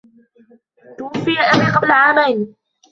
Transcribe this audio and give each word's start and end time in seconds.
توفي 0.97 1.39
أبي 1.39 1.71
قبل 1.77 1.91
عامين. 1.91 2.55